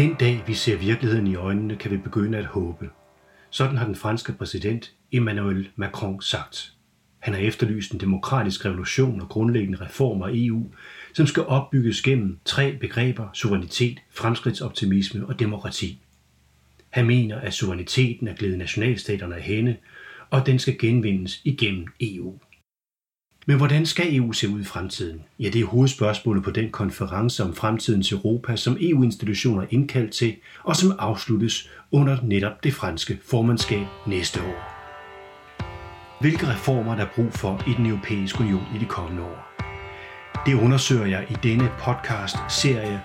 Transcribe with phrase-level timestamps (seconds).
[0.00, 2.90] Den dag vi ser virkeligheden i øjnene, kan vi begynde at håbe.
[3.50, 6.72] Sådan har den franske præsident Emmanuel Macron sagt.
[7.18, 10.66] Han har efterlyst en demokratisk revolution og grundlæggende reformer af EU,
[11.14, 15.98] som skal opbygges gennem tre begreber, suverænitet, fremskridtsoptimisme og demokrati.
[16.90, 19.76] Han mener, at suveræniteten er glædet nationalstaterne af hende,
[20.30, 22.38] og den skal genvindes igennem EU.
[23.46, 25.22] Men hvordan skal EU se ud i fremtiden?
[25.38, 30.36] Ja, det er hovedspørgsmålet på den konference om fremtidens Europa, som EU-institutioner er indkaldt til,
[30.64, 34.80] og som afsluttes under netop det franske formandskab næste år.
[36.20, 39.50] Hvilke reformer der er brug for i den europæiske union i de kommende år?
[40.46, 43.02] Det undersøger jeg i denne podcast-serie.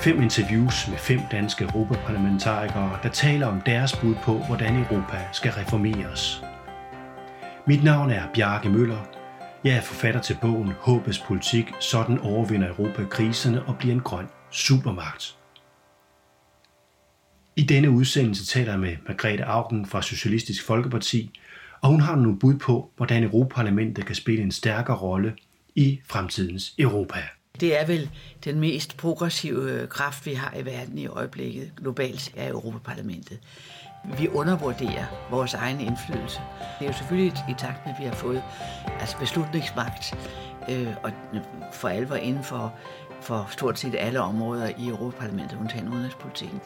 [0.00, 5.52] Fem interviews med fem danske europaparlamentarikere, der taler om deres bud på, hvordan Europa skal
[5.52, 6.42] reformeres.
[7.66, 9.23] Mit navn er Bjarke Møller.
[9.64, 14.26] Jeg er forfatter til bogen Håbets politik, sådan overvinder Europa kriserne og bliver en grøn
[14.50, 15.36] supermagt.
[17.56, 21.40] I denne udsendelse taler jeg med Margrethe Augen fra Socialistisk Folkeparti,
[21.80, 25.36] og hun har nogle bud på, hvordan Europaparlamentet kan spille en stærkere rolle
[25.74, 27.22] i fremtidens Europa.
[27.60, 28.10] Det er vel
[28.44, 33.38] den mest progressive kraft, vi har i verden i øjeblikket, globalt, er Europaparlamentet.
[34.04, 36.40] Vi undervurderer vores egen indflydelse.
[36.78, 38.42] Det er jo selvfølgelig i takt med, at vi har fået
[39.00, 40.14] altså beslutningsmagt,
[40.70, 41.10] øh, og
[41.72, 42.74] for alvor inden for,
[43.20, 46.60] for stort set alle områder i Europaparlamentet, undtagen udenrigspolitikken.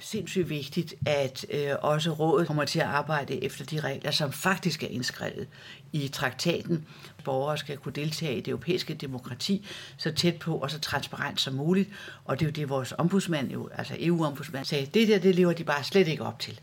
[0.00, 4.82] Sindssygt vigtigt, at øh, også rådet kommer til at arbejde efter de regler, som faktisk
[4.82, 5.48] er indskrevet
[5.92, 6.86] i traktaten.
[7.24, 11.54] Borgere skal kunne deltage i det europæiske demokrati så tæt på og så transparent som
[11.54, 11.90] muligt.
[12.24, 15.52] Og det er jo det, vores ombudsmand, jo, altså EU-ombudsmand, sagde, det der, det lever
[15.52, 16.60] de bare slet ikke op til.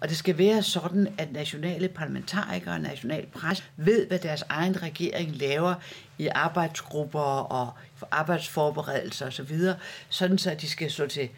[0.00, 4.82] Og det skal være sådan, at nationale parlamentarikere og national pres ved, hvad deres egen
[4.82, 5.74] regering laver
[6.18, 7.72] i arbejdsgrupper og
[8.10, 9.58] arbejdsforberedelser osv.,
[10.08, 11.28] sådan så de skal stå til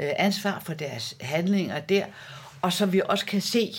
[0.00, 2.04] Øh, ansvar for deres handlinger der,
[2.62, 3.72] og så vi også kan se,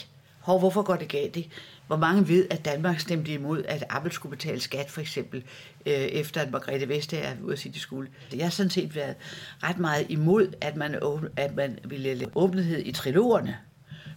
[0.46, 1.36] hvor, hvorfor går det galt?
[1.36, 1.50] Ikke?
[1.88, 5.44] Hvor mange ved, at Danmark stemte imod, at Apple skulle betale skat, for eksempel,
[5.86, 8.10] øh, efter at Margrethe Vestager er ude at sige, det skulle.
[8.34, 9.16] Jeg har sådan set været
[9.64, 11.00] ret meget imod, at man,
[11.36, 13.58] at man ville lave åbenhed i trilogerne,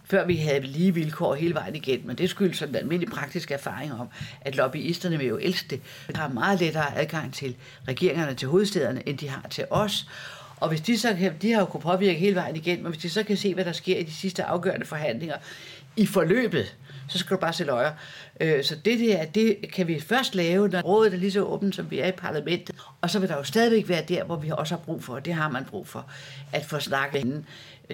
[0.03, 2.01] før vi havde lige vilkår hele vejen igen.
[2.07, 4.07] Men det skyldes sådan en almindelig praktisk erfaring om,
[4.41, 5.81] at lobbyisterne vil jo elske det.
[6.07, 7.55] De har meget lettere adgang til
[7.87, 10.07] regeringerne til hovedstederne, end de har til os.
[10.59, 13.01] Og hvis de så kan, de har jo kunnet påvirke hele vejen igen, men hvis
[13.01, 15.35] de så kan se, hvad der sker i de sidste afgørende forhandlinger
[15.95, 16.75] i forløbet,
[17.07, 17.91] så skal du bare se løjer.
[18.41, 21.75] Øh, så det der, det kan vi først lave, når rådet er lige så åbent,
[21.75, 22.75] som vi er i parlamentet.
[23.01, 25.25] Og så vil der jo stadigvæk være der, hvor vi også har brug for, og
[25.25, 26.05] det har man brug for,
[26.53, 27.45] at få snakket inden.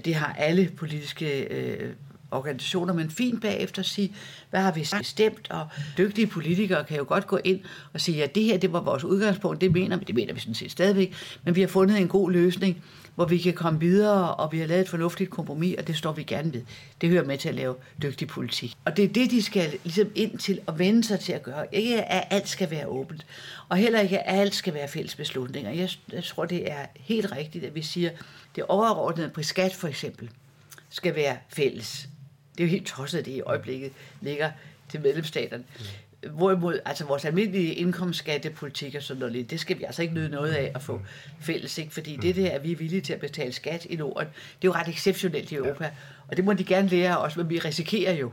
[0.05, 1.93] Det har alle politiske øh,
[2.31, 4.15] organisationer, men fint bagefter sige,
[4.49, 7.59] hvad har vi stemt, og dygtige politikere kan jo godt gå ind
[7.93, 10.39] og sige, ja, det her, det var vores udgangspunkt, det mener vi, det mener vi
[10.39, 12.83] sådan set stadigvæk, men vi har fundet en god løsning,
[13.15, 16.11] hvor vi kan komme videre, og vi har lavet et fornuftigt kompromis, og det står
[16.11, 16.61] vi gerne ved.
[17.01, 18.73] Det hører med til at lave dygtig politik.
[18.85, 21.75] Og det er det, de skal ligesom ind til at vende sig til at gøre.
[21.75, 23.25] Ikke at alt skal være åbent,
[23.69, 25.71] og heller ikke at alt skal være fælles beslutninger.
[25.71, 28.09] Jeg, jeg tror, det er helt rigtigt, at vi siger,
[28.55, 30.29] det overordnede på skat for eksempel,
[30.89, 32.07] skal være fælles.
[32.57, 33.91] Det er jo helt tosset, at det i øjeblikket
[34.21, 34.51] ligger
[34.89, 35.63] til medlemsstaterne.
[35.79, 36.29] Mm.
[36.29, 40.51] Hvorimod, altså vores almindelige indkomstskattepolitik og sådan noget, det skal vi altså ikke nyde noget
[40.51, 41.01] af at få
[41.39, 41.93] fælles, ikke?
[41.93, 44.71] fordi det der, at vi er villige til at betale skat i Norden, det er
[44.71, 45.91] jo ret exceptionelt i Europa, ja.
[46.27, 48.31] og det må de gerne lære os, men vi risikerer jo,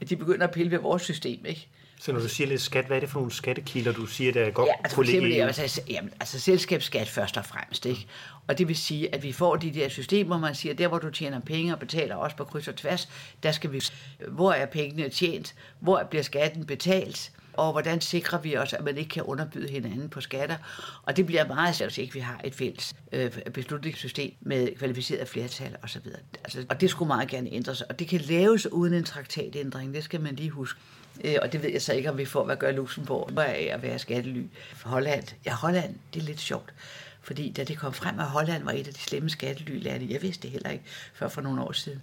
[0.00, 1.68] at de begynder at pille ved vores system, ikke?
[2.00, 4.44] Så når du siger lidt skat, hvad er det for nogle skattekilder, du siger, der
[4.44, 7.86] er godt ja, altså, for eksempel, altså, jamen, altså selskabsskat først og fremmest.
[7.86, 8.06] Ikke?
[8.46, 10.98] Og det vil sige, at vi får de der systemer, hvor man siger, der hvor
[10.98, 13.08] du tjener penge og betaler også på kryds og tværs,
[13.42, 13.82] der skal vi,
[14.28, 18.98] hvor er pengene tjent, hvor bliver skatten betalt, og hvordan sikrer vi os, at man
[18.98, 20.56] ikke kan underbyde hinanden på skatter.
[21.02, 25.28] Og det bliver meget svært, hvis ikke vi har et fælles øh, beslutningssystem med kvalificeret
[25.28, 26.06] flertal osv.
[26.44, 30.04] Altså, og det skulle meget gerne ændres, og det kan laves uden en traktatændring, det
[30.04, 30.80] skal man lige huske.
[31.24, 33.82] Øh, og det ved jeg så ikke, om vi får, hvad gør Luxembourg af at
[33.82, 34.44] være skattely.
[34.84, 36.74] Holland, ja Holland, det er lidt sjovt.
[37.22, 40.42] Fordi da det kom frem, at Holland var et af de slemme skattelylande, jeg vidste
[40.42, 40.84] det heller ikke
[41.14, 42.00] før for nogle år siden,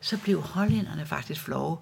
[0.00, 1.76] så blev hollænderne faktisk flove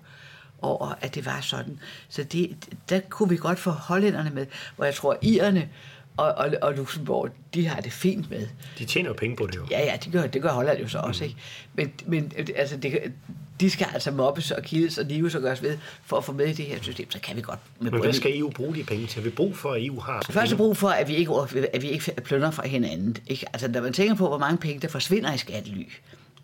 [0.63, 1.79] over, at det var sådan.
[2.09, 2.57] Så det,
[2.89, 4.47] der kunne vi godt få hollænderne med,
[4.77, 5.69] hvor jeg tror, irerne
[6.17, 8.47] og, og, og Luxembourg, de har det fint med.
[8.79, 9.67] De tjener jo penge på det jo.
[9.71, 11.31] Ja, ja, det gør, det gør Holland jo så også, mm.
[11.31, 11.41] ikke?
[11.75, 13.13] Men, men altså, det,
[13.61, 16.47] de skal altså mobbes og kildes og lives og gøres ved for at få med
[16.47, 17.59] i det her system, så kan vi godt.
[17.81, 19.25] Med Men hvad skal EU bruge de penge til?
[19.25, 20.27] Vi brug for, at EU har?
[20.31, 21.33] Først er brug for, at vi ikke,
[21.73, 23.17] at vi ikke plønder fra hinanden.
[23.27, 23.47] Ikke?
[23.53, 25.85] Altså, når man tænker på, hvor mange penge, der forsvinder i skattely,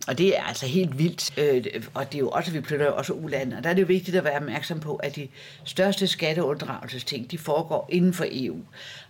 [0.09, 1.39] og det er altså helt vildt.
[1.39, 1.65] Øh,
[1.95, 3.87] og det er jo også, vi flytter jo også ulandet, Og der er det jo
[3.87, 5.29] vigtigt at være opmærksom på, at de
[5.65, 8.57] største skatteunddragelsesting, de foregår inden for EU.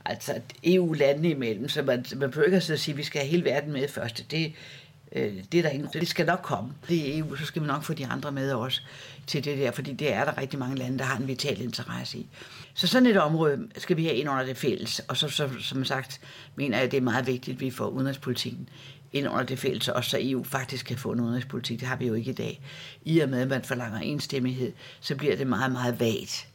[0.05, 1.69] Altså EU-landene imellem.
[1.69, 4.31] Så man, man behøver ikke at sige, at vi skal have hele verden med først.
[4.31, 4.53] Det,
[5.13, 5.89] øh, det er der ingen.
[5.93, 6.73] Det skal nok komme.
[6.89, 8.81] Det er EU, så skal vi nok få de andre med også
[9.27, 12.19] til det der, fordi det er der rigtig mange lande, der har en vital interesse
[12.19, 12.27] i.
[12.75, 15.85] Så sådan et område skal vi have ind under det fælles, og så, så som
[15.85, 16.21] sagt
[16.57, 18.69] mener jeg, at det er meget vigtigt, at vi får udenrigspolitikken
[19.13, 21.81] ind under det fælles, også så EU faktisk kan få en udenrigspolitik.
[21.81, 22.61] Det har vi jo ikke i dag.
[23.05, 26.49] I og med, at man forlanger enstemmighed, så bliver det meget, meget vagt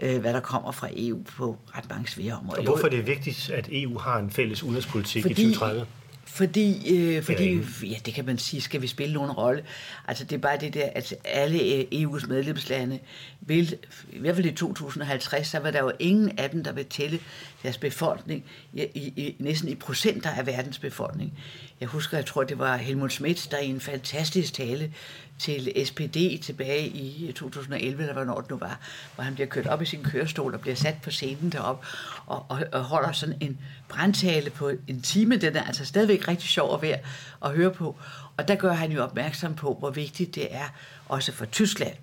[0.00, 2.58] øh, hvad der kommer fra EU på ret mange svære områder.
[2.58, 5.86] Og hvorfor er det vigtigt, at EU har en fælles udenrigspolitik fordi, i 2030?
[6.28, 9.64] Fordi, øh, fordi ja, det kan man sige, skal vi spille nogen rolle.
[10.08, 12.98] Altså det er bare det der, at alle øh, EU's medlemslande
[13.40, 13.78] vil,
[14.12, 17.20] i hvert fald i 2050, så var der jo ingen af dem, der vil tælle
[17.62, 21.32] deres befolkning, i, i, næsten i procenter af verdens befolkning.
[21.80, 24.92] Jeg husker, jeg tror, det var Helmut Schmidt, der i en fantastisk tale
[25.38, 28.80] til SPD tilbage i øh, 2011, eller hvornår det nu var,
[29.14, 31.86] hvor han bliver kørt op i sin kørestol og bliver sat på scenen derop
[32.26, 33.58] og, og, og holder sådan en
[33.88, 35.36] brandtale på en time.
[35.36, 36.98] Den er altså stadigvæk rigtig sjov at være
[37.44, 37.96] at høre på.
[38.36, 40.74] Og der gør han jo opmærksom på, hvor vigtigt det er,
[41.08, 41.94] også for Tyskland,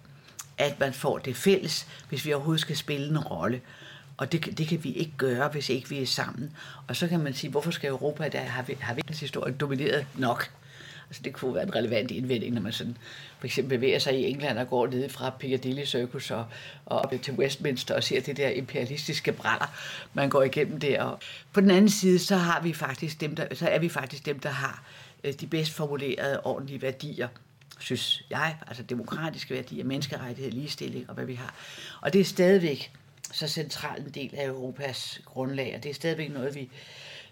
[0.58, 3.62] at man får det fælles, hvis vi overhovedet skal spille en rolle.
[4.18, 6.52] Og det, det kan vi ikke gøre, hvis ikke vi er sammen.
[6.88, 10.52] Og så kan man sige, hvorfor skal Europa, der har, har verdenshistorien domineret nok?
[11.10, 12.98] Altså det kunne være en relevant indvending, når man sådan
[13.40, 16.46] for eksempel bevæger sig i England og går ned fra Piccadilly Circus og,
[16.86, 19.66] og op til Westminster og ser det der imperialistiske brænder,
[20.14, 21.04] man går igennem der.
[21.04, 21.20] Og
[21.54, 24.40] på den anden side, så, har vi faktisk dem, der, så er vi faktisk dem,
[24.40, 24.84] der har
[25.24, 27.28] øh, de bedst formulerede ordentlige værdier
[27.80, 31.56] synes jeg, altså demokratiske værdier, menneskerettighed, ligestilling og hvad vi har.
[32.02, 32.92] Og det er stadigvæk
[33.32, 36.70] så central en del af Europas grundlag, og det er stadigvæk noget, vi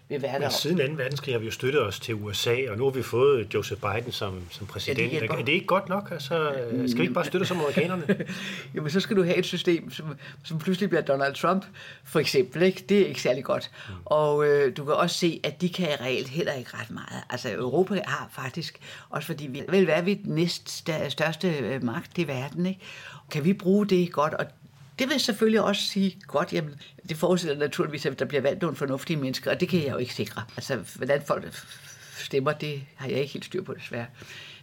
[0.08, 0.38] vil være der.
[0.38, 1.02] Men siden 2.
[1.02, 4.12] verdenskrig har vi jo støttet os til USA, og nu har vi fået Joseph Biden
[4.12, 5.12] som, som præsident.
[5.12, 6.08] Ja, det er, det ikke godt nok?
[6.10, 6.54] Altså,
[6.86, 8.06] skal vi ikke bare støtte som amerikanerne?
[8.72, 10.06] men så skal du have et system, som,
[10.44, 11.64] som pludselig bliver Donald Trump,
[12.04, 12.62] for eksempel.
[12.62, 12.84] Ikke?
[12.88, 13.70] Det er ikke særlig godt.
[13.88, 13.94] Mm.
[14.04, 17.22] Og øh, du kan også se, at de kan reelt heller ikke ret meget.
[17.30, 18.80] Altså Europa har faktisk,
[19.10, 22.80] også fordi vi vil være vi den næst største øh, magt i verden, ikke?
[23.30, 24.46] kan vi bruge det godt, og
[24.98, 26.74] det vil selvfølgelig også sige godt, jamen,
[27.08, 29.96] det forudsætter naturligvis, at der bliver valgt nogle fornuftige mennesker, og det kan jeg jo
[29.96, 30.42] ikke sikre.
[30.56, 31.64] Altså, hvordan folk
[32.18, 34.06] stemmer, det har jeg ikke helt styr på, desværre.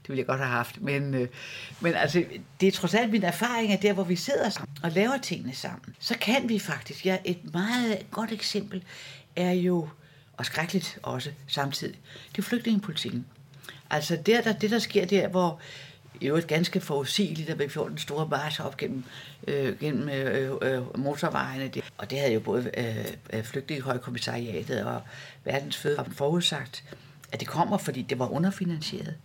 [0.02, 0.82] Det ville jeg godt have haft.
[0.82, 1.28] Men, øh,
[1.80, 2.24] men altså,
[2.62, 5.56] det er trods alt min erfaring, at der, hvor vi sidder sammen og laver tingene
[5.56, 7.06] sammen, så kan vi faktisk.
[7.06, 8.84] Ja, et meget godt eksempel
[9.36, 9.90] er jo,
[10.38, 12.00] og skrækkeligt også samtidig,
[12.32, 13.26] det er flygtningepolitikken.
[13.90, 15.60] Altså, der, der, det, der sker der, hvor
[16.20, 19.04] i øvrigt ganske forudsigeligt, at vi får den store march op gennem,
[19.48, 21.72] øh, gennem øh, øh, motorvejene.
[21.98, 25.02] Og det havde jo både øh, øh flygtningehøjkommissariatet og
[25.44, 26.84] verdens fødevare forudsagt,
[27.32, 29.16] at det kommer, fordi det var underfinansieret.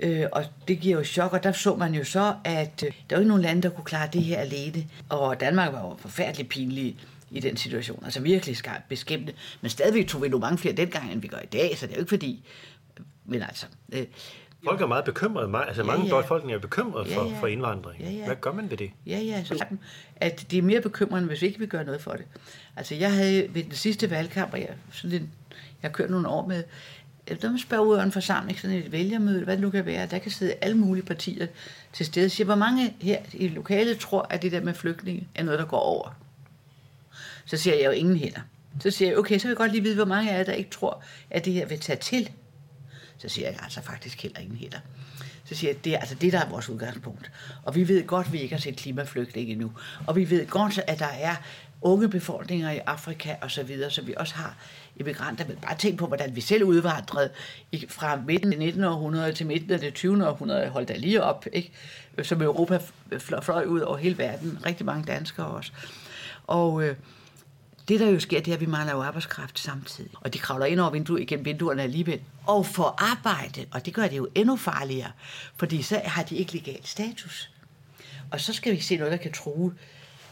[0.00, 3.16] Øh, og det giver jo chok, og der så man jo så, at øh, der
[3.16, 4.86] var ikke nogen lande, der kunne klare det her alene.
[5.08, 6.96] Og Danmark var jo forfærdeligt pinlig
[7.30, 8.04] i den situation.
[8.04, 9.32] Altså virkelig skarpt beskæmmende.
[9.60, 11.92] Men stadigvæk tog vi nu mange flere dengang, end vi gør i dag, så det
[11.92, 12.44] er jo ikke fordi...
[13.26, 14.06] Men altså, øh,
[14.64, 15.64] Folk er meget bekymrede.
[15.66, 16.22] Altså, mange ja, ja.
[16.22, 17.40] befolkninger er bekymrede for, ja, ja.
[17.40, 18.02] for indvandring.
[18.02, 18.26] Ja, ja.
[18.26, 18.90] Hvad gør man ved det?
[19.06, 19.44] Ja, ja.
[19.44, 19.64] Så
[20.16, 22.24] at det er mere bekymrende, hvis vi ikke vil gøre noget for det.
[22.76, 25.30] Altså, jeg havde ved den sidste valgkamp, og jeg, sådan en,
[25.82, 26.62] jeg har kørt nogle år med,
[27.42, 30.06] der man spørger ud af en forsamling, sådan et vælgermøde, hvad det nu kan være,
[30.06, 31.46] der kan sidde alle mulige partier
[31.92, 32.28] til stede.
[32.28, 35.66] Siger, hvor mange her i lokalet tror, at det der med flygtninge er noget, der
[35.66, 36.16] går over?
[37.44, 38.40] Så siger jeg jo ingen heller.
[38.80, 40.52] Så siger jeg, okay, så vil jeg godt lige vide, hvor mange af jer, der
[40.52, 42.30] ikke tror, at det her vil tage til.
[43.18, 44.78] Så siger jeg altså faktisk heller ingen heller.
[45.44, 47.30] Så siger jeg, det er altså det, der er vores udgangspunkt.
[47.62, 49.72] Og vi ved godt, at vi ikke har set klimaflygtninge endnu.
[50.06, 51.36] Og vi ved godt, at der er
[51.82, 54.56] unge befolkninger i Afrika og så videre, så vi også har
[54.96, 55.46] immigranter.
[55.46, 57.30] Men bare tænk på, hvordan vi selv udvandrede
[57.88, 58.84] fra midten af 19.
[58.84, 60.28] århundrede til midten af det 20.
[60.28, 60.68] århundrede.
[60.68, 61.72] Hold da lige op, ikke?
[62.22, 62.78] Som Europa
[63.18, 64.58] fløj ud over hele verden.
[64.66, 65.72] Rigtig mange danskere også.
[66.46, 66.96] Og, øh,
[67.88, 70.10] det, der jo sker, det er, at vi mangler jo arbejdskraft samtidig.
[70.14, 72.20] Og de kravler ind over vinduet, igennem vinduerne alligevel.
[72.46, 75.10] Og får arbejde, og det gør det jo endnu farligere,
[75.56, 77.50] fordi så har de ikke legal status.
[78.30, 79.74] Og så skal vi se noget, der kan true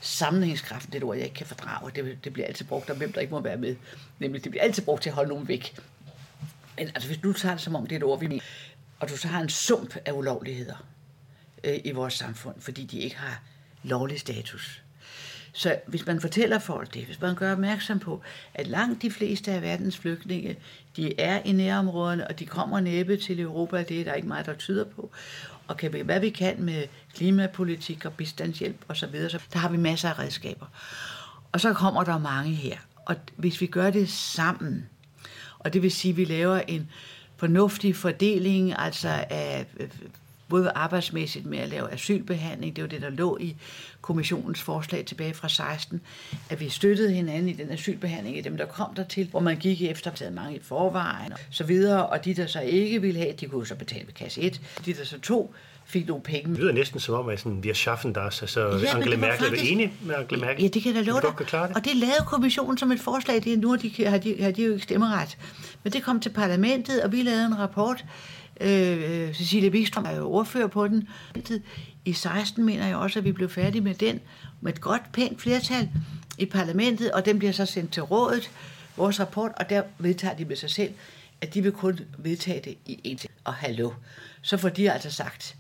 [0.01, 1.91] sammenhængskraften, det er et ord, jeg ikke kan fordrage.
[1.95, 3.77] Det, det bliver altid brugt om, hvem der ikke må være med.
[4.19, 5.79] Nemlig, det bliver altid brugt til at holde nogen væk.
[6.77, 8.43] Men altså, hvis du tager det som om, det er et ord, vi mener,
[9.01, 10.87] og du så har en sump af ulovligheder
[11.65, 13.43] øh, i vores samfund, fordi de ikke har
[13.83, 14.83] lovlig status,
[15.53, 18.23] så hvis man fortæller folk det, hvis man gør opmærksom på,
[18.55, 20.57] at langt de fleste af verdens flygtninge,
[20.97, 24.47] de er i nærområderne, og de kommer næppe til Europa, det er der ikke meget,
[24.47, 25.11] der tyder på,
[25.69, 29.59] og kan vi, hvad vi kan med klimapolitik og bistandshjælp osv., så, videre, så der
[29.59, 30.67] har vi masser af redskaber.
[31.53, 32.77] Og så kommer der mange her.
[32.97, 34.89] Og hvis vi gør det sammen,
[35.59, 36.89] og det vil sige, at vi laver en
[37.37, 39.67] fornuftig fordeling, altså af
[40.53, 43.57] både arbejdsmæssigt med at lave asylbehandling, det var det, der lå i
[44.01, 46.01] kommissionens forslag tilbage fra 16,
[46.51, 49.57] at vi støttede hinanden i den asylbehandling af dem, der kom der til, hvor man
[49.57, 53.21] gik efter, at mange i forvejen og så videre, og de, der så ikke ville
[53.21, 54.61] have, de kunne så betale ved kasse 1.
[54.87, 55.55] De, der så tog,
[55.85, 56.51] fik nogle penge.
[56.51, 58.43] Det lyder næsten som om, at sådan, vi har schaffen das.
[58.43, 60.63] Altså, ja, Angela Merkel faktisk, er enig med Angela Merkel?
[60.63, 61.31] Ja, det kan da love dig.
[61.39, 61.55] Det.
[61.55, 63.45] Og det lavede kommissionen som et forslag.
[63.45, 65.39] Det er nu de, har, de, har de jo ikke stemmeret.
[65.83, 68.05] Men det kom til parlamentet, og vi lavede en rapport,
[68.63, 71.09] Øh, øh Cecilia Wikstrøm er jo ordfører på den.
[72.05, 74.21] I 16 mener jeg også, at vi blev færdige med den,
[74.61, 75.89] med et godt, pænt flertal
[76.39, 78.51] i parlamentet, og den bliver så sendt til rådet,
[78.97, 80.93] vores rapport, og der vedtager de med sig selv,
[81.41, 83.31] at de vil kun vedtage det i en til.
[83.45, 83.91] Og hallo.
[84.43, 85.57] Så får de altså sagt,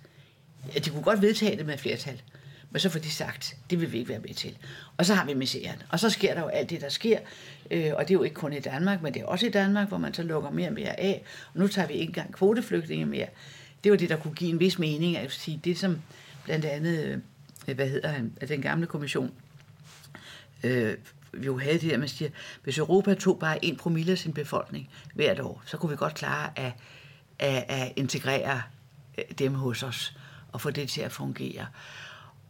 [0.77, 2.23] at de kunne godt vedtage det med flertal,
[2.73, 4.59] men så får de sagt, det vil vi ikke være med til.
[4.97, 5.83] Og så har vi misæren.
[5.89, 7.19] Og så sker der jo alt det, der sker.
[7.71, 9.89] Øh, og det er jo ikke kun i Danmark, men det er også i Danmark,
[9.89, 11.25] hvor man så lukker mere og mere af.
[11.55, 13.27] Og nu tager vi ikke engang kvoteflygtninge mere.
[13.85, 15.17] Det var det, der kunne give en vis mening.
[15.17, 16.01] At sige, det som
[16.45, 17.23] blandt andet,
[17.69, 19.33] øh, hvad hedder han, at den gamle kommission,
[20.63, 20.95] øh,
[21.33, 22.31] vi jo havde det der, man siger,
[22.63, 26.15] hvis Europa tog bare en promille af sin befolkning hvert år, så kunne vi godt
[26.15, 26.73] klare at,
[27.39, 28.63] at, at integrere
[29.19, 30.17] øh, dem hos os
[30.53, 31.67] og få det til at fungere.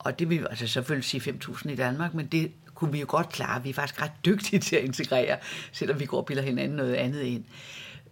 [0.05, 3.29] Og det vil altså selvfølgelig sige 5.000 i Danmark, men det kunne vi jo godt
[3.29, 3.63] klare.
[3.63, 5.37] Vi er faktisk ret dygtige til at integrere,
[5.73, 7.45] selvom vi går og bilder hinanden noget andet ind.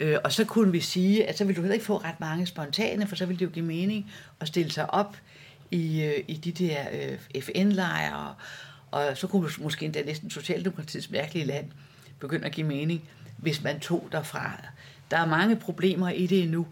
[0.00, 2.46] Øh, og så kunne vi sige, at så vil du heller ikke få ret mange
[2.46, 5.16] spontane, for så vil det jo give mening at stille sig op
[5.70, 8.34] i, øh, i de der øh, FN-lejre,
[8.90, 11.70] og så kunne måske endda næsten Socialdemokratiets mærkelige land
[12.20, 13.02] begynde at give mening,
[13.36, 14.62] hvis man tog derfra.
[15.10, 16.66] Der er mange problemer i det endnu,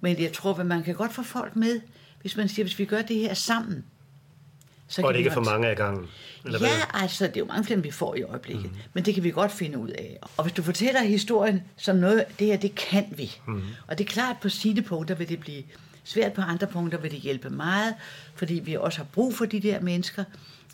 [0.00, 1.80] men jeg tror, at man kan godt få folk med,
[2.20, 3.84] hvis man siger, hvis vi gør det her sammen,
[4.92, 6.06] så og det ikke er for mange af gangen?
[6.44, 7.02] Eller ja, hvad?
[7.02, 8.64] altså, det er jo mange flere, vi får i øjeblikket.
[8.64, 8.76] Mm.
[8.92, 10.18] Men det kan vi godt finde ud af.
[10.36, 13.36] Og hvis du fortæller historien som noget, det her, det kan vi.
[13.46, 13.62] Mm.
[13.86, 15.62] Og det er klart, på sine punkter vil det blive
[16.04, 17.94] svært, på andre punkter vil det hjælpe meget,
[18.34, 20.24] fordi vi også har brug for de der mennesker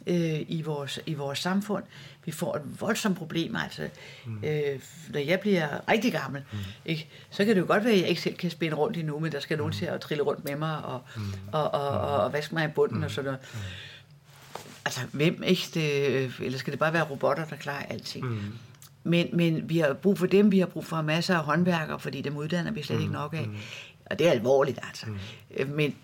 [0.07, 1.85] øh, i, vores, i vores samfund.
[2.25, 3.89] Vi får et voldsomt problem, altså.
[4.27, 4.45] Mm.
[4.45, 6.59] Øh, når jeg bliver rigtig gammel, mm.
[6.85, 9.19] ikke, så kan det jo godt være, at jeg ikke selv kan spænde rundt endnu,
[9.19, 9.59] men der skal mm.
[9.59, 11.23] nogen til at trille rundt med mig og, mm.
[11.53, 13.05] og, og, og, og vaske mig i bunden mm.
[13.05, 13.41] og sådan noget.
[13.55, 13.59] Mm
[14.89, 15.63] altså hvem ikke?
[15.75, 18.27] Det, eller skal det bare være robotter, der klarer alting?
[18.27, 18.41] Mm.
[19.05, 22.21] Men, men vi har brug for dem, vi har brug for masser af håndværkere, fordi
[22.21, 23.03] dem uddanner vi slet mm.
[23.03, 23.47] ikke nok af.
[23.47, 23.57] Mm.
[24.07, 25.07] Og det er alvorligt altså.
[25.07, 25.19] Mm.
[25.57, 25.95] Øh, men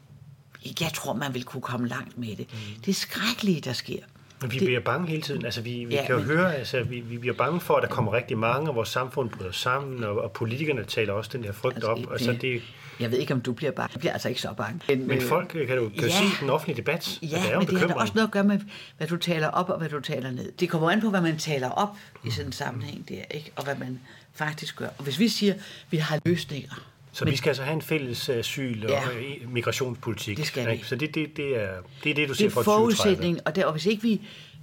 [0.81, 2.47] jeg tror, man vil kunne komme langt med det.
[2.53, 2.81] Mm.
[2.81, 4.00] Det er skrækkeligt, der sker.
[4.41, 5.45] Men vi det, bliver bange hele tiden.
[5.45, 7.83] Altså, vi, vi ja, kan jo men, høre, altså, vi, vi bliver bange for, at
[7.83, 11.45] der kommer rigtig mange, og vores samfund bryder sammen, og, og politikerne taler også den
[11.45, 11.99] her frygt altså, op.
[12.12, 12.62] Altså, det,
[13.01, 13.91] jeg ved ikke, om du bliver bange.
[13.93, 14.81] Jeg bliver altså ikke så bange.
[14.89, 17.19] Men, men øh, folk kan du kan ja, sige den offentlige debat.
[17.23, 18.61] Ja, det er men det har også noget at gøre med,
[18.97, 20.53] hvad du taler op og hvad du taler ned.
[20.53, 23.53] Det kommer an på, hvad man taler op i sådan en sammenhæng der, ikke?
[23.57, 24.01] og hvad man
[24.35, 24.89] faktisk gør.
[24.99, 25.61] Og hvis vi siger, at
[25.91, 26.75] vi har løsninger,
[27.13, 29.01] så men, vi skal altså have en fælles asyl- og ja,
[29.49, 30.37] migrationspolitik.
[30.37, 30.83] Det skal vi.
[30.85, 31.69] Så det, det, det, er,
[32.05, 32.91] det er det, du siger for 2030.
[32.91, 34.21] Det er forudsætning, og, der, og hvis ikke vi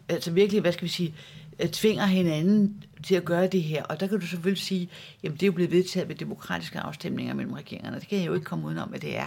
[0.09, 3.83] altså virkelig, hvad skal vi sige, øh, tvinger hinanden til at gøre det her.
[3.83, 4.89] Og der kan du selvfølgelig sige,
[5.23, 7.99] jamen det er jo blevet vedtaget ved demokratiske afstemninger mellem regeringerne.
[7.99, 9.25] Det kan jeg jo ikke komme udenom, at det er.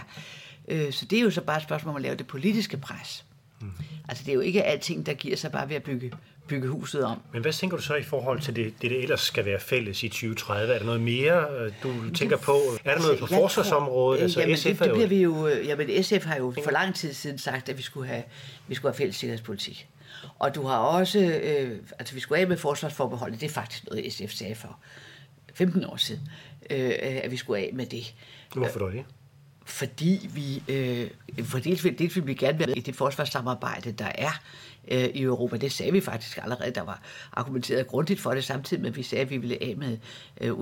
[0.67, 3.25] Øh, så det er jo så bare et spørgsmål om at lave det politiske pres.
[3.61, 3.67] Mm.
[4.09, 6.11] Altså det er jo ikke alting, der giver sig bare ved at bygge,
[6.47, 7.21] bygge huset om.
[7.33, 10.03] Men hvad tænker du så i forhold til det, det, det ellers skal være fælles
[10.03, 10.73] i 2030?
[10.73, 12.51] Er der noget mere, øh, du tænker på?
[12.51, 14.21] Er der altså, noget på forsvarsområdet?
[14.21, 17.13] Altså, jamen, SF det, det bliver vi jo, jamen, SF har jo for lang tid
[17.13, 18.23] siden sagt, at vi skulle have,
[18.67, 19.87] vi skulle have fælles sikkerhedspolitik.
[20.39, 24.13] Og du har også, øh, altså vi skulle af med forsvarsforbeholdet, det er faktisk noget,
[24.13, 24.79] SF sagde for
[25.53, 26.29] 15 år siden,
[26.69, 28.15] øh, at vi skulle af med det.
[28.55, 29.05] Hvorfor dog det?
[29.65, 31.09] Fordi vi, øh,
[31.45, 34.41] for dels, dels vil vi gerne være i det forsvarssamarbejde, der er
[34.87, 35.57] øh, i Europa.
[35.57, 36.71] Det sagde vi faktisk allerede.
[36.71, 37.01] Der var
[37.33, 39.97] argumenteret grundigt for det, samtidig med, at vi sagde, at vi ville af med
[40.41, 40.53] øh,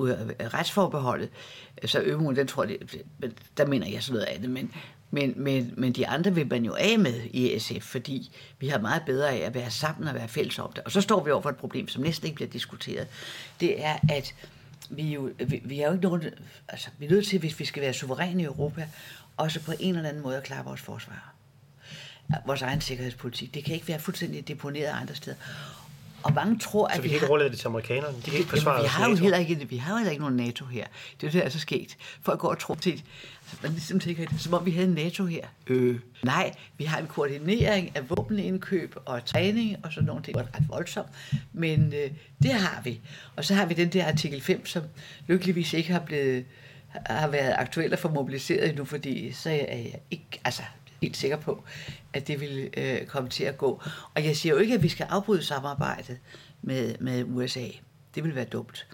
[0.53, 1.29] retsforbeholdet.
[1.85, 2.77] Så øvungen, den tror jeg,
[3.57, 4.49] der mener jeg sådan noget andet.
[4.49, 4.71] Men,
[5.11, 8.79] men, men, men de andre vil man jo af med i SF, fordi vi har
[8.79, 10.83] meget bedre af at være sammen og være fælles om det.
[10.83, 13.07] Og så står vi over for et problem, som næsten ikke bliver diskuteret.
[13.59, 14.35] Det er, at
[14.89, 16.23] vi, jo, vi, vi er jo ikke nogen...
[16.67, 18.87] Altså, vi er nødt til, hvis vi skal være suveræne i Europa,
[19.37, 21.32] også på en eller anden måde at klare vores forsvar.
[22.45, 23.53] Vores egen sikkerhedspolitik.
[23.53, 25.35] Det kan ikke være fuldstændig deponeret andre steder.
[26.23, 28.17] Og mange tror, at så vi, kan ikke overlade det til amerikanerne?
[28.25, 30.37] De kan ikke forsvare vi har jo heller ikke, vi har jo heller ikke nogen
[30.37, 30.85] NATO her.
[31.21, 31.97] Det er jo det, der er så sket.
[32.21, 35.25] Folk går og tror til, altså, man ligesom tænker, som om vi havde en NATO
[35.25, 35.47] her.
[35.67, 35.99] Øh.
[36.23, 40.37] Nej, vi har en koordinering af våbenindkøb og træning og sådan nogle ting.
[40.37, 41.09] Det er ret voldsomt,
[41.53, 42.11] men øh,
[42.43, 42.99] det har vi.
[43.35, 44.83] Og så har vi den der artikel 5, som
[45.27, 46.45] lykkeligvis ikke har blevet
[47.05, 50.63] har været aktuelt at få mobiliseret endnu, fordi så er jeg ikke, altså
[51.03, 51.63] helt sikker på,
[52.13, 53.81] at det vil øh, komme til at gå.
[54.13, 56.19] Og jeg siger jo ikke, at vi skal afbryde samarbejdet
[56.61, 57.67] med, med USA.
[58.15, 58.87] Det vil være dumt.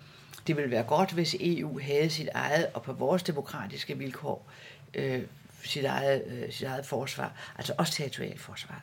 [0.48, 4.52] det ville være godt, hvis EU havde sit eget, og på vores demokratiske vilkår,
[4.94, 5.22] øh,
[5.64, 8.82] sit, eget, øh, sit eget forsvar, altså også territorialforsvaret.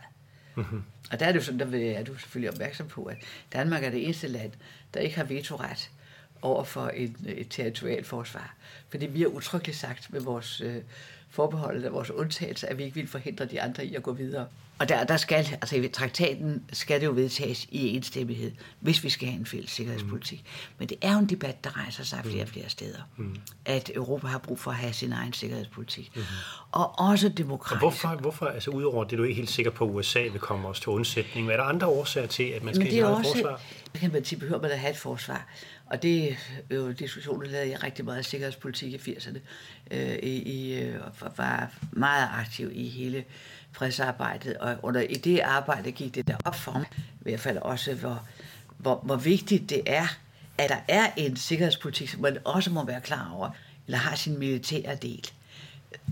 [0.55, 0.83] Mm-hmm.
[1.13, 3.17] Og der er det jo sådan, der er du selvfølgelig opmærksom på, at
[3.53, 4.53] Danmark er det eneste land,
[4.95, 5.91] der ikke har vetoret
[6.43, 8.55] over for et, et territorialt forsvar.
[8.89, 10.83] Fordi vi har utryggeligt sagt med vores øh,
[11.29, 14.47] forbeholdet af vores undtagelse, at vi ikke vil forhindre de andre i at gå videre.
[14.79, 19.11] Og der, der skal, altså i traktaten skal det jo vedtages i enstemmighed, hvis vi
[19.11, 20.39] skal have en fælles sikkerhedspolitik.
[20.45, 20.75] Mm.
[20.79, 22.99] Men det er jo en debat, der rejser sig flere og flere steder.
[23.17, 23.37] Mm.
[23.65, 26.13] At Europa har brug for at have sin egen sikkerhedspolitik.
[26.17, 26.23] Mm.
[26.73, 27.73] Og også demokratisk.
[27.73, 30.41] Og hvorfor, hvorfor, altså udover det, du er ikke helt sikker på, at USA vil
[30.41, 33.61] komme os til undsætning, er der andre årsager til, at man skal have et forsvar?
[33.95, 35.47] kan man sige, behøver man at have et forsvar.
[35.87, 36.37] Og det
[36.71, 39.39] er jo diskussioner, der jeg rigtig meget af sikkerhedspolitik i 80'erne.
[39.91, 41.01] Øh, i, i, øh,
[41.37, 43.25] var meget aktiv i hele
[43.77, 47.59] fredsarbejdet, og under, i det arbejde gik det der op for mig, i hvert fald
[47.59, 48.23] også, hvor,
[48.79, 50.07] hvor, hvor vigtigt det er,
[50.59, 53.51] at der er en sikkerhedspolitik, som man også må være klar over,
[53.87, 55.31] eller har sin militære del.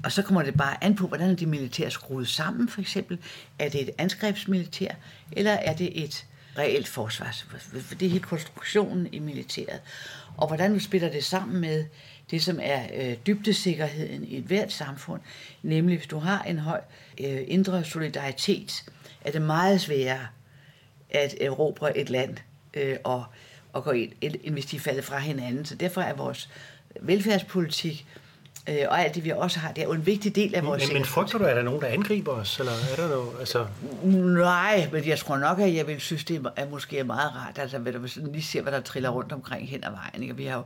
[0.04, 3.18] Og så kommer det bare an på, hvordan er de militære skruet sammen, for eksempel.
[3.58, 4.94] Er det et angrebsmilitær,
[5.32, 6.26] eller er det et
[6.58, 7.42] reelt forsvars?
[7.42, 9.80] For det er hele konstruktionen i militæret.
[10.36, 11.84] Og hvordan spiller det sammen med
[12.30, 15.20] det, som er øh, dybdesikkerheden i et hvert samfund,
[15.62, 16.80] nemlig hvis du har en høj
[17.20, 18.84] øh, indre solidaritet,
[19.20, 20.26] er det meget sværere
[21.10, 22.36] at erobre et land
[22.74, 23.24] øh, og,
[23.72, 25.64] og gå ind, end hvis de falder fra hinanden.
[25.64, 26.50] Så derfor er vores
[27.00, 28.06] velfærdspolitik
[28.68, 30.88] øh, og alt det, vi også har, det er jo en vigtig del af vores
[30.88, 32.58] Men, men frygter du, at der er nogen, der angriber os?
[32.58, 33.66] Eller er der noget, altså...
[34.04, 37.78] Nej, men jeg tror nok, at jeg vil synes, det er måske meget rart, altså,
[37.78, 40.22] hvis du sådan lige ser, hvad der triller rundt omkring hen ad vejen.
[40.22, 40.36] Ikke?
[40.36, 40.62] Vi har jo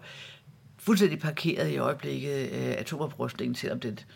[0.78, 4.06] fuldstændig parkeret i øjeblikket øh, atomoprustningen, selvom det,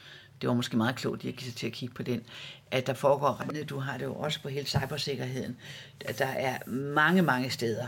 [0.40, 2.22] det var måske meget klogt at jeg sig til at kigge på den,
[2.70, 5.56] at der foregår, du har det jo også på hele cybersikkerheden,
[6.00, 7.86] at der er mange, mange steder,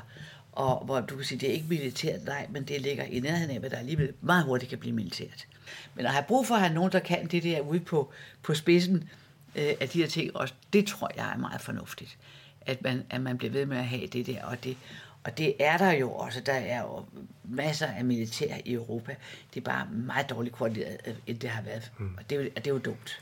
[0.52, 3.50] og hvor du kan sige, det er ikke militært, nej, men det ligger i nærheden
[3.50, 5.46] af, hvad der alligevel meget hurtigt kan blive militært.
[5.94, 8.12] Men at have brug for at have nogen, der kan det der ude på,
[8.42, 9.08] på spidsen
[9.54, 12.18] øh, af de her ting, også, det tror jeg er meget fornuftigt.
[12.66, 14.76] At man, at man bliver ved med at have det der, og det,
[15.24, 16.40] og det er der jo også.
[16.40, 17.04] Der er jo
[17.44, 19.16] masser af militær i Europa.
[19.54, 21.92] Det er bare meget dårligt koordineret, øh, end det har været.
[21.98, 22.14] Mm.
[22.18, 23.20] Og det, er, det er jo dumt.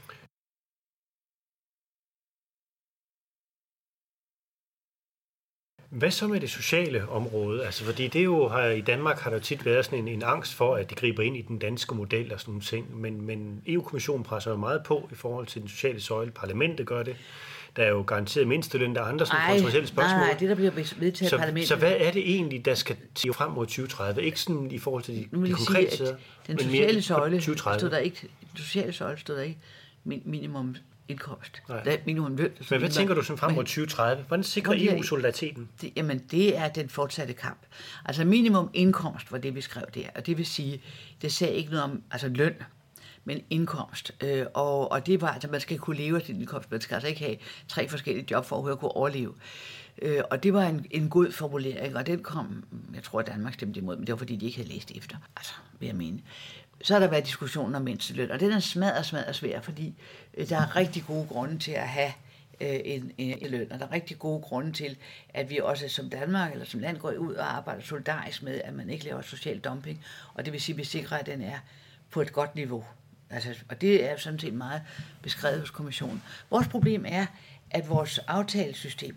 [5.93, 7.65] Hvad så med det sociale område?
[7.65, 10.55] Altså, fordi det jo har, i Danmark har der tit været sådan en, en angst
[10.55, 12.97] for, at de griber ind i den danske model og sådan nogle ting.
[12.97, 16.31] Men, men EU-kommissionen presser jo meget på i forhold til den sociale søjle.
[16.31, 17.17] Parlamentet gør det.
[17.77, 20.21] Der er jo garanteret mindsteløn, der er andre sådan kontroversielle spørgsmål.
[20.21, 21.69] Nej, det der bliver vedtaget så, parlamentet.
[21.69, 24.23] Så hvad er det egentlig, der skal til frem mod 2030?
[24.23, 28.21] Ikke sådan i forhold til de, de konkrete sider, den sociale søjle stod der ikke,
[28.21, 29.59] den sociale søjle stod der ikke
[30.05, 30.77] minimum
[31.09, 31.63] indkomst.
[31.69, 31.83] Nej.
[31.83, 32.51] Det er minimum løn.
[32.71, 34.25] Men hvad tænker du som frem mod 2030?
[34.29, 35.69] Hvordan sikrer EU solidariteten?
[35.81, 37.59] Det, jamen, det er den fortsatte kamp.
[38.05, 40.07] Altså minimum indkomst var det, vi skrev der.
[40.15, 40.83] Og det vil sige,
[41.23, 42.55] det sagde ikke noget om altså løn,
[43.25, 44.13] men indkomst.
[44.21, 46.71] Øh, og, og det var, altså man skal kunne leve af sin indkomst.
[46.71, 47.37] Man skal altså ikke have
[47.69, 49.35] tre forskellige job for at kunne overleve.
[50.03, 53.55] Øh, og det var en, en god formulering, og den kom, jeg tror, at Danmark
[53.55, 55.17] stemte imod, men det var fordi, de ikke havde læst efter.
[55.37, 56.21] Altså, vil jeg mene.
[56.83, 59.95] Så har der været diskussioner om mindsteløn, og den er smadret, smadret svær, fordi
[60.35, 62.13] øh, der er rigtig gode grunde til at have
[62.61, 64.97] øh, en, en, en løn, og der er rigtig gode grunde til,
[65.29, 68.75] at vi også som Danmark eller som land går ud og arbejder solidarisk med, at
[68.75, 70.05] man ikke laver social dumping,
[70.35, 71.59] og det vil sige, at vi sikrer, at den er
[72.11, 72.85] på et godt niveau.
[73.33, 74.83] Altså, og det er sådan set meget
[75.23, 76.23] beskrevet hos kommissionen.
[76.51, 77.27] Vores problem er,
[77.71, 79.17] at vores aftalesystem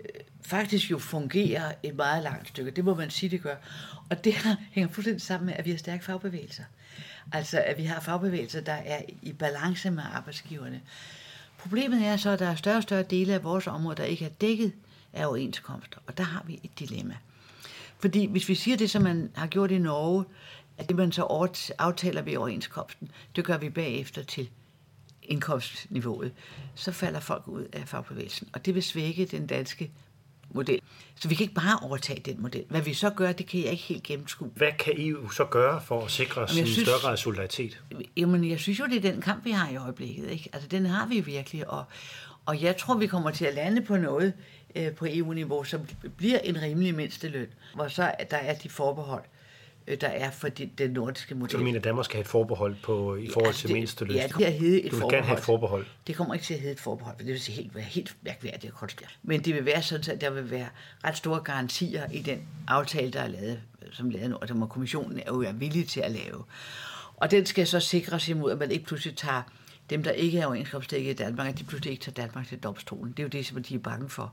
[0.00, 2.70] øh, faktisk jo fungerer et meget langt stykke.
[2.70, 3.56] Det må man sige, det gør.
[4.10, 4.34] Og det
[4.72, 6.64] hænger fuldstændig sammen med, at vi har stærke fagbevægelser.
[7.32, 10.80] Altså, at vi har fagbevægelser, der er i balance med arbejdsgiverne.
[11.58, 14.24] Problemet er så, at der er større og større dele af vores område, der ikke
[14.24, 14.72] er dækket
[15.12, 15.98] af overenskomster.
[16.06, 17.16] Og der har vi et dilemma.
[17.98, 20.24] Fordi hvis vi siger det, som man har gjort i Norge,
[20.80, 21.22] at det man så
[21.78, 24.50] aftaler ved overenskomsten, det gør vi bagefter til
[25.22, 26.32] indkomstniveauet,
[26.74, 28.48] så falder folk ud af fagbevægelsen.
[28.52, 29.90] Og det vil svække den danske
[30.50, 30.80] model.
[31.14, 32.64] Så vi kan ikke bare overtage den model.
[32.68, 34.50] Hvad vi så gør, det kan jeg ikke helt gennemskue.
[34.54, 37.82] Hvad kan EU så gøre for at sikre en synes, større grad solidaritet?
[38.16, 40.30] Jamen, jeg synes jo, det er den kamp, vi har i øjeblikket.
[40.30, 40.50] Ikke?
[40.52, 41.84] Altså, den har vi virkelig, og,
[42.46, 44.32] og jeg tror, vi kommer til at lande på noget
[44.74, 45.80] øh, på EU-niveau, som
[46.16, 49.24] bliver en rimelig mindsteløn, hvor så der er de forbehold,
[50.00, 51.50] der er for de, den nordiske model.
[51.50, 54.16] Så du mener, at Danmark skal have et forbehold på, i forhold til mindsteløn?
[54.16, 55.12] Ja, det kommer til et du vil forbehold.
[55.12, 55.86] gerne have et forbehold?
[56.06, 58.16] Det kommer ikke til at hedde et forbehold, for det vil sige helt, være helt
[58.22, 59.10] mærkværdigt at konstruere.
[59.22, 60.68] Men det vil være sådan, at der vil være
[61.04, 63.60] ret store garantier i den aftale, der er lavet,
[63.92, 66.44] som lavet nu, og som kommissionen er jo er villig til at lave.
[67.16, 69.42] Og den skal så sikres imod, at man ikke pludselig tager
[69.90, 73.12] dem, der ikke er overenskomstdækket i Danmark, at de pludselig ikke tager Danmark til domstolen.
[73.12, 74.32] Det er jo det, som de er bange for.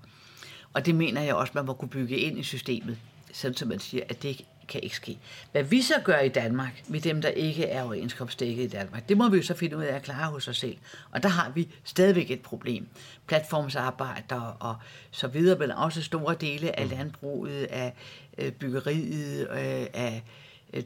[0.74, 2.98] Og det mener jeg også, man må kunne bygge ind i systemet,
[3.34, 5.18] sådan som man siger, at det kan ikke ske.
[5.52, 9.18] Hvad vi så gør i Danmark med dem, der ikke er overenskomstdækket i Danmark, det
[9.18, 10.78] må vi jo så finde ud af at klare hos os selv.
[11.12, 12.88] Og der har vi stadigvæk et problem.
[13.28, 14.76] Platformsarbejder og
[15.12, 17.94] så videre, men også store dele af landbruget, af
[18.38, 20.24] øh, byggeriet, øh, af,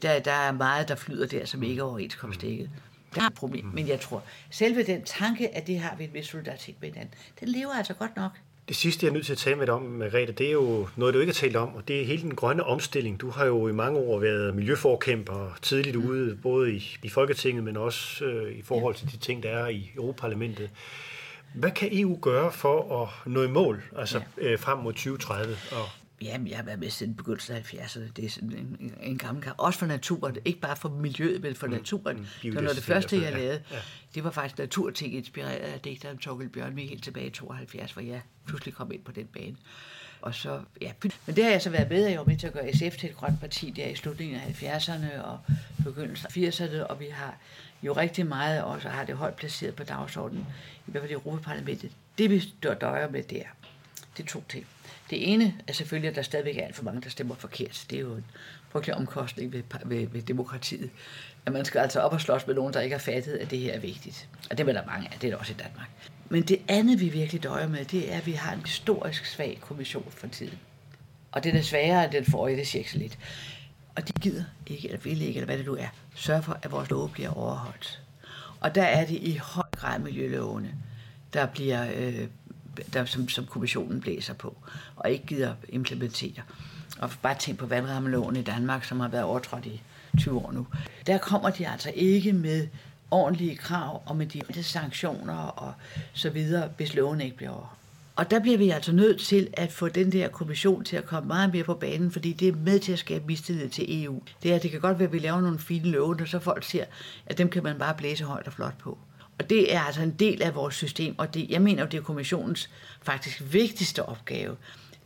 [0.02, 2.70] der, der er meget, der flyder der, som ikke er overenskomstdækket.
[3.14, 6.14] Der er et problem, men jeg tror, selve den tanke, at det har vi en
[6.14, 8.32] vis solidaritet med hinanden, den lever altså godt nok.
[8.72, 10.88] Det sidste, jeg er nødt til at tale med dig om, Margrethe, det er jo
[10.96, 13.20] noget, du ikke har talt om, og det er hele den grønne omstilling.
[13.20, 16.10] Du har jo i mange år været miljøforkæmper tidligt mm.
[16.10, 19.68] ude, både i, i Folketinget, men også øh, i forhold til de ting, der er
[19.68, 20.70] i Europaparlamentet.
[21.54, 24.48] Hvad kan EU gøre for at nå i mål, altså ja.
[24.48, 25.56] øh, frem mod 2030?
[25.72, 25.88] Og
[26.22, 28.00] Jamen, jeg har været med siden begyndelsen af 70'erne.
[28.16, 29.56] Det er sådan en, en gammel kamp.
[29.58, 30.36] Også for naturen.
[30.44, 32.16] Ikke bare for miljøet, men for mm, naturen.
[32.16, 33.62] Mm, det var noget det første, jeg lavede.
[33.70, 33.76] Ja.
[34.14, 38.20] Det var faktisk naturting, inspireret af digteren Torkel Bjørn helt tilbage i 72, hvor jeg
[38.46, 39.56] pludselig kom ind på den bane.
[40.22, 40.92] Og så, ja,
[41.26, 43.10] men det har jeg så været med, jeg var med til at gøre SF til
[43.10, 45.38] et grønt parti der i slutningen af 70'erne og
[45.84, 47.36] begyndelsen af 80'erne, og vi har
[47.82, 50.46] jo rigtig meget også har det højt placeret på dagsordenen,
[50.86, 51.90] i hvert fald i Europaparlamentet.
[52.18, 53.44] Det vi døjer med der,
[54.16, 54.66] det er to ting.
[55.10, 57.86] Det ene er selvfølgelig, at der stadigvæk er alt for mange, der stemmer forkert.
[57.90, 58.24] Det er jo en
[58.68, 60.90] frygtelig omkostning ved, ved, ved demokratiet.
[61.46, 63.58] At man skal altså op og slås med nogen, der ikke har fattet, at det
[63.58, 64.28] her er vigtigt.
[64.50, 65.88] Og det er der mange af, det er der også i Danmark.
[66.28, 69.58] Men det andet, vi virkelig døjer med, det er, at vi har en historisk svag
[69.60, 70.58] kommission for tiden.
[71.32, 73.18] Og det er sværere end den forrige, det siger ikke så lidt.
[73.96, 76.72] Og de gider ikke, eller vil ikke, eller hvad det nu er, sørge for, at
[76.72, 78.02] vores lov bliver overholdt.
[78.60, 80.74] Og der er det i høj grad miljølovene,
[81.32, 82.28] der bliver øh,
[82.92, 84.56] der, som, som kommissionen blæser på,
[84.96, 86.42] og ikke gider implementere.
[86.98, 89.82] Og bare tænk på vandrammeloven i Danmark, som har været overtrådt i
[90.18, 90.66] 20 år nu.
[91.06, 92.68] Der kommer de altså ikke med
[93.10, 95.72] ordentlige krav og med de sanktioner og
[96.12, 97.78] så videre, hvis loven ikke bliver overholdt.
[98.16, 101.28] Og der bliver vi altså nødt til at få den der kommission til at komme
[101.28, 104.22] meget mere på banen, fordi det er med til at skabe mistillid til EU.
[104.42, 106.64] Det er, det kan godt være, at vi laver nogle fine love, og så folk
[106.64, 106.84] ser,
[107.26, 108.98] at dem kan man bare blæse højt og flot på.
[109.42, 112.02] Og det er altså en del af vores system, og det, jeg mener, det er
[112.02, 112.70] kommissionens
[113.02, 114.56] faktisk vigtigste opgave.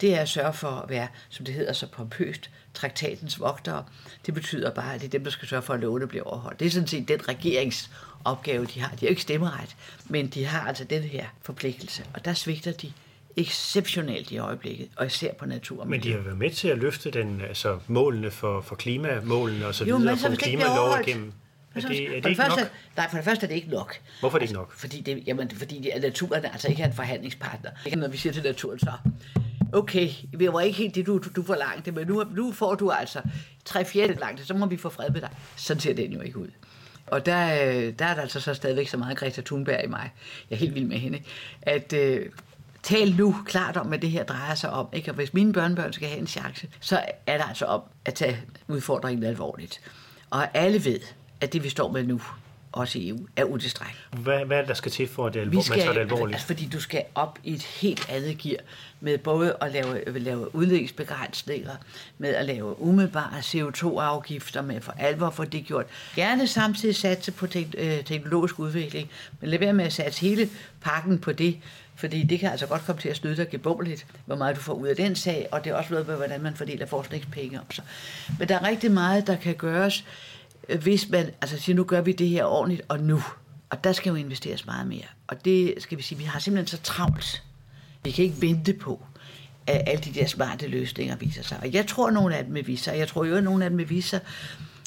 [0.01, 3.85] Det er at sørge for at være, som det hedder så pompøst, traktatens vogtere.
[4.27, 6.61] Det betyder bare, at det er dem, der skal sørge for, at lovene bliver overholdt.
[6.61, 8.89] Det er sådan set den regeringsopgave, de har.
[8.89, 12.73] De har jo ikke stemmeret, men de har altså den her forpligtelse, og der svigter
[12.73, 12.93] de
[13.37, 15.85] exceptionelt i øjeblikket, og især på natur.
[15.85, 19.75] Men de har været med til at løfte den, altså målene for, for klimamålene og
[19.75, 21.33] så jo, videre, få klimalov igennem.
[21.85, 22.71] Er det, er det, for det første, nok?
[22.97, 23.97] Nej, for det første er det ikke nok.
[24.21, 24.73] Hvorfor er det ikke nok?
[24.73, 27.71] Fordi, det, jamen, fordi det, naturen altså ikke er en forhandlingspartner.
[27.97, 28.93] Når vi siger til naturen så,
[29.73, 33.21] okay, det var ikke helt det, du, du, forlangte, men nu, nu får du altså
[33.65, 35.31] tre fjerde langt, så må vi få fred med dig.
[35.57, 36.49] Sådan ser den jo ikke ud.
[37.07, 37.47] Og der,
[37.91, 40.13] der er der altså så stadigvæk så meget Greta Thunberg i mig.
[40.51, 41.21] Jeg er helt vild med hende.
[41.63, 42.27] At øh,
[42.83, 44.89] tal nu klart om, hvad det her drejer sig om.
[44.93, 45.11] Ikke?
[45.11, 48.41] Og hvis mine børnebørn skal have en chance, så er der altså om at tage
[48.69, 49.81] udfordringen alvorligt.
[50.31, 51.01] Og alle ved,
[51.41, 52.21] at det, vi står med nu,
[52.77, 54.09] også i EU, er utilstrækkeligt.
[54.13, 56.01] Hvad, hvad er det, der skal til for, at det alvor, skal, man tager det
[56.01, 56.35] alvorligt?
[56.35, 58.61] Altså, fordi du skal op i et helt andet gear
[59.01, 61.77] med både at lave, lave udledningsbegrænsninger,
[62.19, 65.87] med at lave umiddelbare CO2-afgifter, med for alvor for det gjort.
[66.17, 70.49] Gerne samtidig satse på øh, teknologisk udvikling, men lad være med at satse hele
[70.81, 71.59] pakken på det,
[71.95, 74.73] fordi det kan altså godt komme til at snyde dig gebummeligt, hvor meget du får
[74.73, 77.71] ud af den sag, og det er også noget med, hvordan man fordeler forskningspenge om
[77.71, 77.85] sig.
[78.39, 80.05] Men der er rigtig meget, der kan gøres,
[80.69, 83.23] Øh, hvis man altså siger, nu gør vi det her ordentligt, og nu.
[83.71, 85.07] Og der skal jo investeres meget mere.
[85.27, 87.43] Og det skal vi sige, vi har simpelthen så travlt.
[88.05, 89.03] Vi kan ikke vente på,
[89.67, 91.59] at alle de der smarte løsninger viser sig.
[91.63, 92.99] Og jeg tror, at nogle af dem vil vise sig.
[92.99, 94.21] Jeg tror jo, at nogle af dem vil vise sig,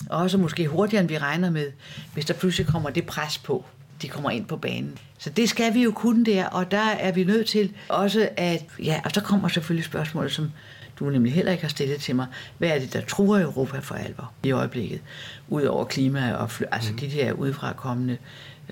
[0.09, 1.71] også måske hurtigere, end vi regner med,
[2.13, 3.65] hvis der pludselig kommer det pres på,
[4.01, 4.97] de kommer ind på banen.
[5.17, 8.65] Så det skal vi jo kunne der, og der er vi nødt til også at,
[8.83, 10.51] ja, og så kommer selvfølgelig spørgsmålet, som
[10.99, 13.95] du nemlig heller ikke har stillet til mig, hvad er det, der truer Europa for
[13.95, 15.01] alvor i øjeblikket,
[15.47, 16.97] udover klima og fly, altså mm.
[16.97, 18.17] de der udefra kommende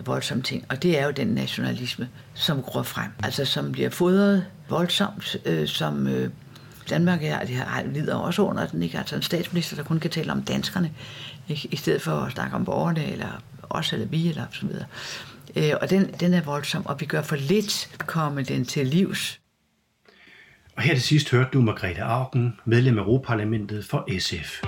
[0.06, 0.66] voldsomme ting.
[0.70, 5.68] Og det er jo den nationalisme, som gror frem, altså som bliver fodret voldsomt, øh,
[5.68, 6.30] som øh,
[6.90, 8.98] Danmark er, det har, lider også under den, ikke?
[8.98, 10.92] Altså en statsminister, der kun kan tale om danskerne,
[11.50, 11.68] ikke?
[11.72, 14.86] i stedet for at snakke om borgerne, eller os eller vi, eller så videre.
[15.56, 19.40] Øh, og den, den er voldsom, og vi gør for lidt komme den til livs.
[20.78, 24.64] Og her til sidst hørte du Margrethe Augen, medlem af Europaparlamentet for SF.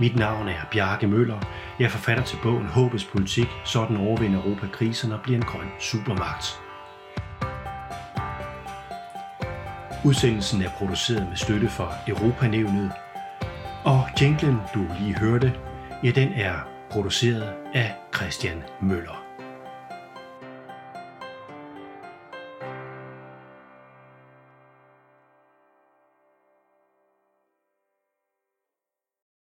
[0.00, 1.40] Mit navn er Bjarke Møller.
[1.78, 5.68] Jeg er forfatter til bogen Håbets Politik, sådan overvinder Europa krisen og bliver en grøn
[5.80, 6.44] supermagt.
[10.04, 12.92] Udsendelsen er produceret med støtte fra Europanævnet,
[13.84, 15.52] og jinglen, du lige hørte,
[16.04, 16.54] ja, den er
[16.90, 19.25] produceret af Christian Møller.